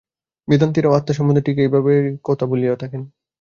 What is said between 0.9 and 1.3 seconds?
আত্মা